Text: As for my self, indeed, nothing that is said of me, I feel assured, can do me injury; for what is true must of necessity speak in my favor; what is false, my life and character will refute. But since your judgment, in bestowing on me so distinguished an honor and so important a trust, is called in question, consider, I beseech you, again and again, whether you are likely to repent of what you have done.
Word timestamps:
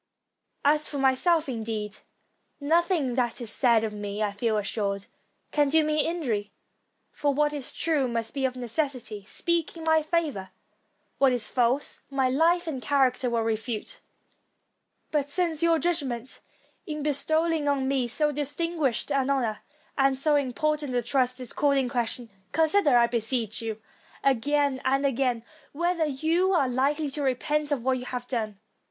As 0.65 0.89
for 0.89 0.97
my 0.97 1.13
self, 1.13 1.47
indeed, 1.47 1.97
nothing 2.59 3.13
that 3.13 3.39
is 3.39 3.51
said 3.51 3.83
of 3.83 3.93
me, 3.93 4.23
I 4.23 4.31
feel 4.31 4.57
assured, 4.57 5.05
can 5.51 5.69
do 5.69 5.83
me 5.83 6.07
injury; 6.07 6.51
for 7.11 7.35
what 7.35 7.53
is 7.53 7.71
true 7.71 8.07
must 8.07 8.35
of 8.35 8.55
necessity 8.55 9.23
speak 9.27 9.77
in 9.77 9.83
my 9.83 10.01
favor; 10.01 10.49
what 11.19 11.31
is 11.31 11.51
false, 11.51 12.01
my 12.09 12.29
life 12.29 12.65
and 12.65 12.81
character 12.81 13.29
will 13.29 13.43
refute. 13.43 13.99
But 15.11 15.29
since 15.29 15.61
your 15.61 15.77
judgment, 15.77 16.41
in 16.87 17.03
bestowing 17.03 17.67
on 17.67 17.87
me 17.87 18.07
so 18.07 18.31
distinguished 18.31 19.11
an 19.11 19.29
honor 19.29 19.59
and 19.99 20.17
so 20.17 20.35
important 20.35 20.95
a 20.95 21.03
trust, 21.03 21.39
is 21.39 21.53
called 21.53 21.77
in 21.77 21.87
question, 21.87 22.31
consider, 22.53 22.97
I 22.97 23.05
beseech 23.05 23.61
you, 23.61 23.79
again 24.23 24.81
and 24.83 25.05
again, 25.05 25.45
whether 25.73 26.05
you 26.05 26.53
are 26.53 26.67
likely 26.67 27.11
to 27.11 27.21
repent 27.21 27.71
of 27.71 27.83
what 27.83 27.99
you 27.99 28.05
have 28.05 28.27
done. 28.27 28.59